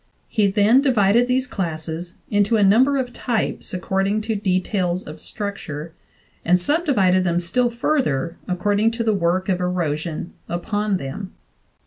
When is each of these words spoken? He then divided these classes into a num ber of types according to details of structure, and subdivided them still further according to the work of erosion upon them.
He 0.27 0.47
then 0.47 0.81
divided 0.81 1.27
these 1.27 1.45
classes 1.45 2.15
into 2.31 2.57
a 2.57 2.63
num 2.63 2.85
ber 2.85 2.97
of 2.97 3.13
types 3.13 3.71
according 3.71 4.21
to 4.21 4.35
details 4.35 5.03
of 5.03 5.21
structure, 5.21 5.93
and 6.43 6.59
subdivided 6.59 7.23
them 7.23 7.37
still 7.39 7.69
further 7.69 8.39
according 8.47 8.89
to 8.93 9.03
the 9.03 9.13
work 9.13 9.47
of 9.47 9.59
erosion 9.61 10.33
upon 10.49 10.97
them. 10.97 11.35